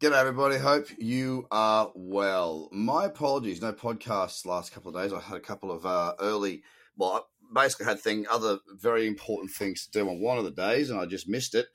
[0.00, 0.58] G'day, everybody.
[0.58, 2.68] Hope you are well.
[2.72, 5.12] My apologies, no podcasts last couple of days.
[5.12, 6.64] I had a couple of uh, early,
[6.96, 10.50] well, I basically had thing other very important things to do on one of the
[10.50, 11.68] days, and I just missed it.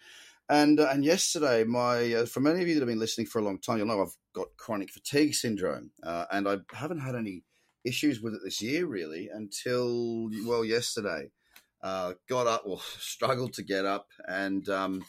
[0.50, 3.40] And uh, and yesterday, my uh, for many of you that have been listening for
[3.40, 7.16] a long time, you'll know I've got chronic fatigue syndrome, uh, and I haven't had
[7.16, 7.46] any
[7.86, 11.32] issues with it this year really until well yesterday.
[11.82, 15.06] Uh, got up, well, struggled to get up, and um,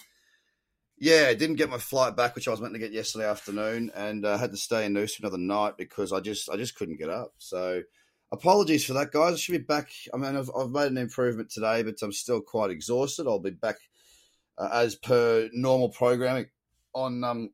[1.01, 4.25] yeah, didn't get my flight back, which I was meant to get yesterday afternoon, and
[4.25, 7.09] uh, had to stay in Noosa another night because I just I just couldn't get
[7.09, 7.33] up.
[7.38, 7.83] So
[8.30, 9.33] apologies for that, guys.
[9.33, 9.91] I should be back.
[10.12, 13.27] I mean, I've, I've made an improvement today, but I'm still quite exhausted.
[13.27, 13.77] I'll be back
[14.59, 16.47] uh, as per normal programming
[16.95, 17.51] on um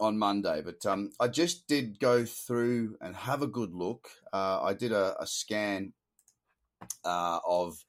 [0.00, 0.62] on Monday.
[0.64, 4.08] But um, I just did go through and have a good look.
[4.32, 5.92] Uh, I did a, a scan
[7.04, 7.84] uh, of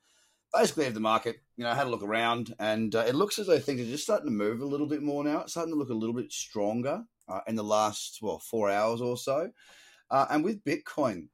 [0.54, 1.38] basically of the market.
[1.58, 3.86] You know, I had a look around, and uh, it looks as though things are
[3.86, 5.42] just starting to move a little bit more now.
[5.42, 9.02] It's starting to look a little bit stronger uh, in the last well four hours
[9.02, 9.52] or so.
[10.10, 11.28] Uh, and with Bitcoin,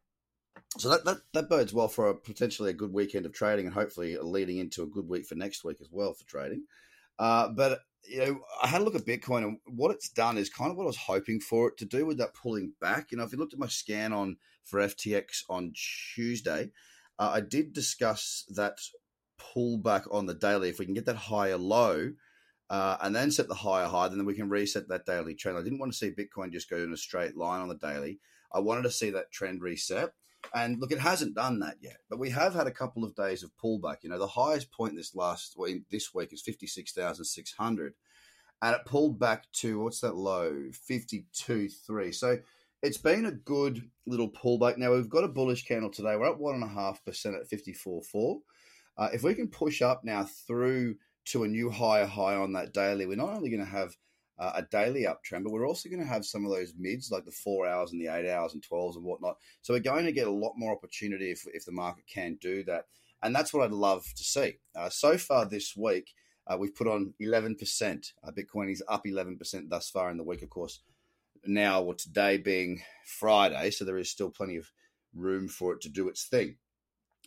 [0.78, 3.74] so that, that that bodes well for a, potentially a good weekend of trading, and
[3.74, 6.64] hopefully leading into a good week for next week as well for trading.
[7.18, 10.50] Uh, but you know, I had a look at Bitcoin, and what it's done is
[10.50, 13.12] kind of what I was hoping for it to do with that pulling back.
[13.12, 15.74] You know, if you looked at my scan on for FTX on
[16.16, 16.72] Tuesday,
[17.18, 18.78] uh, I did discuss that
[19.40, 22.12] pull back on the daily, if we can get that higher low
[22.70, 25.58] uh, and then set the higher high, then we can reset that daily trend.
[25.58, 28.20] I didn't want to see Bitcoin just go in a straight line on the daily.
[28.54, 30.12] I wanted to see that trend reset.
[30.56, 33.44] And look, it hasn't done that yet, but we have had a couple of days
[33.44, 33.98] of pullback.
[34.04, 37.52] You know, the highest point this last well, this week is fifty six thousand six
[37.52, 37.94] hundred,
[38.62, 42.14] and it pulled back to what's that low fifty two three.
[42.14, 42.38] So
[42.82, 44.78] it's been a good little pullback.
[44.78, 46.16] Now we've got a bullish candle today.
[46.16, 48.40] We're up one and a half percent at fifty four four.
[49.00, 52.74] Uh, if we can push up now through to a new higher high on that
[52.74, 53.96] daily, we're not only going to have
[54.38, 57.24] uh, a daily uptrend, but we're also going to have some of those mids like
[57.24, 59.38] the four hours and the eight hours and 12s and whatnot.
[59.62, 62.62] So we're going to get a lot more opportunity if, if the market can do
[62.66, 62.88] that.
[63.24, 64.58] And that's what I'd love to see.
[64.76, 66.14] Uh, so far this week,
[66.48, 68.12] uh, we've put on 11%.
[68.22, 70.82] Uh, Bitcoin is up 11% thus far in the week, of course.
[71.46, 74.72] Now, well, today being Friday, so there is still plenty of
[75.16, 76.58] room for it to do its thing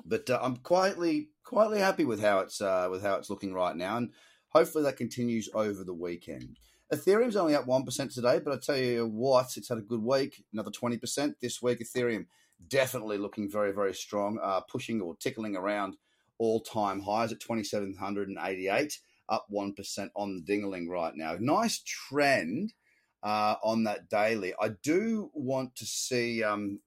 [0.04, 3.76] but uh, I'm quietly quietly happy with how it's uh, with how it's looking right
[3.76, 4.10] now, and
[4.48, 6.58] hopefully that continues over the weekend.
[6.92, 10.02] Ethereum's only up one percent today, but I tell you what, it's had a good
[10.02, 10.44] week.
[10.52, 11.80] Another twenty percent this week.
[11.80, 12.26] Ethereum
[12.68, 15.96] definitely looking very very strong, uh, pushing or tickling around
[16.38, 18.98] all time highs at twenty seven hundred and eighty eight,
[19.28, 21.36] up one percent on the dingling right now.
[21.38, 22.74] Nice trend
[23.22, 24.52] uh, on that daily.
[24.60, 26.42] I do want to see.
[26.42, 26.80] Um,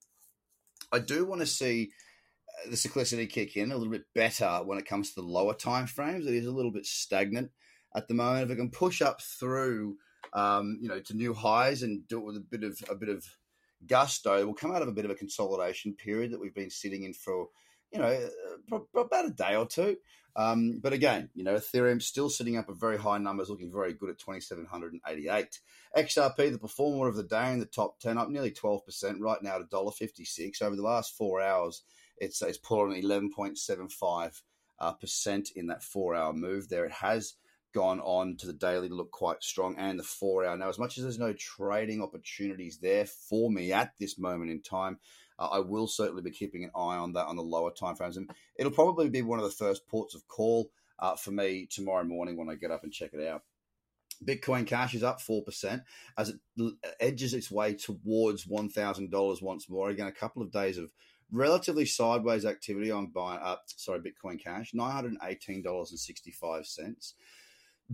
[0.91, 1.91] I do want to see
[2.65, 5.87] the cyclicity kick in a little bit better when it comes to the lower time
[5.87, 6.25] frames.
[6.25, 7.51] It is a little bit stagnant
[7.95, 8.45] at the moment.
[8.45, 9.97] If it can push up through,
[10.33, 13.09] um, you know, to new highs and do it with a bit of a bit
[13.09, 13.25] of
[13.85, 17.03] gusto, we'll come out of a bit of a consolidation period that we've been sitting
[17.03, 17.47] in for,
[17.91, 18.29] you know,
[18.95, 19.97] about a day or two.
[20.37, 23.93] Um, but again, you know, Ethereum still sitting up at very high numbers, looking very
[23.93, 25.59] good at 2,788.
[25.95, 28.81] XRP, the performer of the day in the top 10, up nearly 12%
[29.19, 30.61] right now at $1.56.
[30.61, 31.83] Over the last four hours,
[32.17, 34.41] it's it's pulling eleven point seven five
[34.99, 36.69] percent in that four hour move.
[36.69, 37.35] There, it has
[37.73, 40.57] gone on to the daily to look quite strong and the four hour.
[40.57, 44.61] Now, as much as there's no trading opportunities there for me at this moment in
[44.61, 44.97] time,
[45.37, 48.17] uh, I will certainly be keeping an eye on that on the lower time frames,
[48.17, 52.05] and it'll probably be one of the first ports of call uh, for me tomorrow
[52.05, 53.43] morning when I get up and check it out.
[54.23, 55.83] Bitcoin Cash is up 4%
[56.17, 56.39] as it
[57.01, 59.89] edges its way towards $1,000 once more.
[59.89, 60.89] Again, a couple of days of
[61.31, 63.59] relatively sideways activity on buy up.
[63.59, 67.15] Uh, sorry, Bitcoin Cash nine hundred and eighteen dollars and sixty five cents.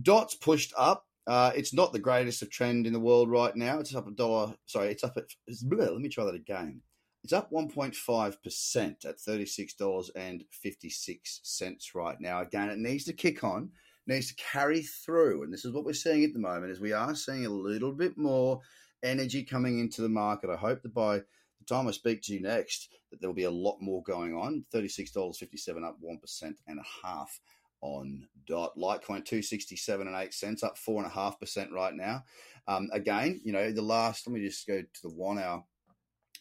[0.00, 1.06] Dots pushed up.
[1.26, 3.78] Uh, it's not the greatest of trend in the world right now.
[3.78, 4.54] It's up a dollar.
[4.66, 5.24] Sorry, it's up at.
[5.48, 6.82] Let me try that again.
[7.24, 12.40] It's up 1.5% at $36.56 right now.
[12.40, 13.70] Again, it needs to kick on,
[14.08, 15.44] needs to carry through.
[15.44, 17.92] And this is what we're seeing at the moment is we are seeing a little
[17.92, 18.60] bit more
[19.04, 20.50] energy coming into the market.
[20.50, 21.20] I hope that by
[21.66, 24.34] the time I speak to you next, that there will be a lot more going
[24.34, 24.64] on.
[24.74, 27.40] $36.57 up 1% and a half
[27.80, 28.76] on dot.
[28.76, 32.24] Litecoin 267 and 8 cents up 4.5% right now.
[32.66, 35.64] Um, again, you know, the last, let me just go to the one hour.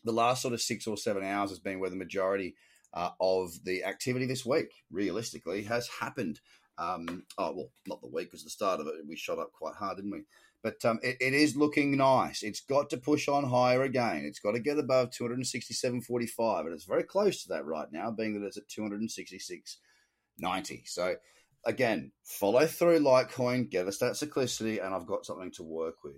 [0.03, 2.55] The last sort of six or seven hours has been where the majority
[2.93, 6.39] uh, of the activity this week, realistically, has happened.
[6.77, 9.75] Um, oh, well, not the week, because the start of it, we shot up quite
[9.75, 10.23] hard, didn't we?
[10.63, 12.43] But um, it, it is looking nice.
[12.43, 14.23] It's got to push on higher again.
[14.25, 18.39] It's got to get above 267.45, and it's very close to that right now, being
[18.39, 20.87] that it's at 266.90.
[20.87, 21.15] So
[21.65, 26.17] again, follow through Litecoin, get us that cyclicity, and I've got something to work with.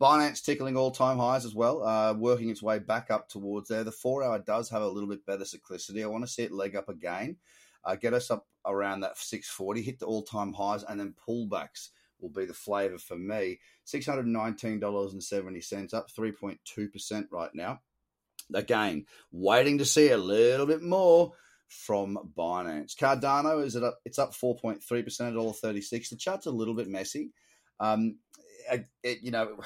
[0.00, 3.82] Binance tickling all time highs as well, uh, working its way back up towards there.
[3.82, 6.04] The four hour does have a little bit better cyclicity.
[6.04, 7.36] I want to see it leg up again,
[7.84, 11.88] uh, get us up around that 640, hit the all time highs, and then pullbacks
[12.20, 13.60] will be the flavor for me.
[13.86, 17.80] $619.70, up 3.2% right now.
[18.54, 21.32] Again, waiting to see a little bit more
[21.68, 22.96] from Binance.
[22.96, 24.00] Cardano is it up?
[24.04, 26.08] It's up 4.3% at $1.36.
[26.08, 27.30] The chart's a little bit messy.
[27.78, 28.16] Um,
[29.02, 29.60] it, you know,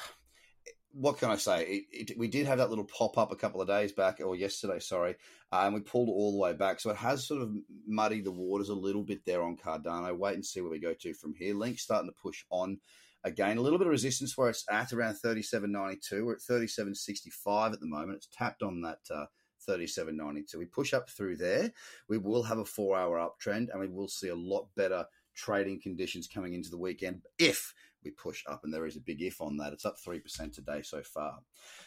[0.93, 1.85] what can I say?
[1.91, 4.35] It, it, we did have that little pop up a couple of days back, or
[4.35, 5.15] yesterday, sorry,
[5.51, 6.79] uh, and we pulled all the way back.
[6.79, 7.51] So it has sort of
[7.87, 10.15] muddied the waters a little bit there on Cardano.
[10.15, 11.55] Wait and see where we go to from here.
[11.55, 12.79] Link's starting to push on
[13.23, 13.57] again.
[13.57, 16.25] A little bit of resistance where it's at around 37.92.
[16.25, 18.17] We're at 37.65 at the moment.
[18.17, 18.99] It's tapped on that.
[19.13, 19.25] Uh,
[19.67, 20.55] 37.92.
[20.55, 21.71] We push up through there.
[22.09, 25.05] We will have a four hour uptrend and we will see a lot better
[25.35, 27.73] trading conditions coming into the weekend if
[28.03, 29.73] we push up, and there is a big if on that.
[29.73, 31.39] It's up 3% today so far.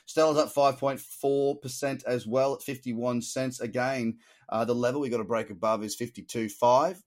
[0.06, 3.60] Stellar's up 5.4% as well at 51 cents.
[3.60, 4.18] Again,
[4.48, 7.02] uh, the level we got to break above is 52.5.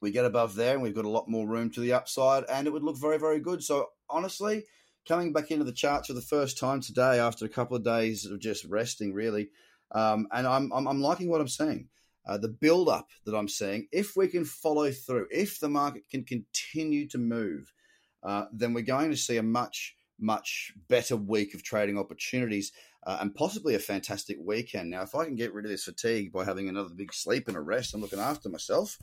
[0.00, 2.66] We get above there, and we've got a lot more room to the upside, and
[2.66, 3.62] it would look very, very good.
[3.62, 4.64] So, honestly,
[5.06, 8.24] coming back into the charts for the first time today after a couple of days
[8.24, 9.50] of just resting, really,
[9.92, 11.88] um, and I'm, I'm, I'm liking what I'm seeing.
[12.26, 16.08] Uh, the build up that I'm seeing, if we can follow through, if the market
[16.10, 17.72] can continue to move,
[18.22, 22.72] uh, then we're going to see a much, much better week of trading opportunities
[23.06, 24.90] uh, and possibly a fantastic weekend.
[24.90, 27.56] Now, if I can get rid of this fatigue by having another big sleep and
[27.56, 28.98] a rest and looking after myself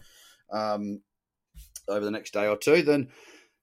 [0.51, 1.01] um,
[1.87, 3.09] over the next day or two, then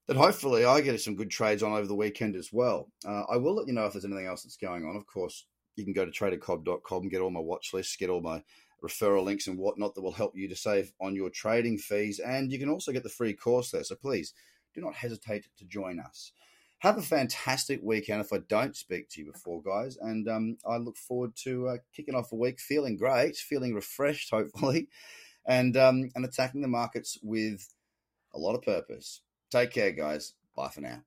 [0.06, 2.90] then hopefully I get some good trades on over the weekend as well.
[3.06, 4.96] Uh, I will let you know if there's anything else that's going on.
[4.96, 5.46] Of course,
[5.76, 8.42] you can go to tradercobb.com, get all my watch lists, get all my
[8.84, 12.18] referral links and whatnot that will help you to save on your trading fees.
[12.18, 13.82] And you can also get the free course there.
[13.82, 14.34] So please
[14.74, 16.32] do not hesitate to join us.
[16.78, 19.96] Have a fantastic weekend if I don't speak to you before, guys.
[20.00, 24.30] And um, I look forward to uh, kicking off a week feeling great, feeling refreshed,
[24.32, 24.88] hopefully,
[25.46, 27.74] and, um, and attacking the markets with
[28.34, 29.22] a lot of purpose.
[29.50, 30.34] Take care, guys.
[30.56, 31.02] Bye for now.